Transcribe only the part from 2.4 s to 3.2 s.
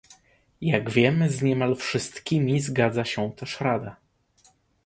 zgadza